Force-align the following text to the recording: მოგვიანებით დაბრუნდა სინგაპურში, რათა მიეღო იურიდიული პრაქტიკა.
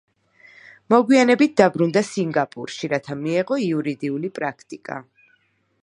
მოგვიანებით 0.93 1.53
დაბრუნდა 1.61 2.03
სინგაპურში, 2.09 2.91
რათა 2.95 3.19
მიეღო 3.21 3.59
იურიდიული 3.67 4.33
პრაქტიკა. 4.41 4.99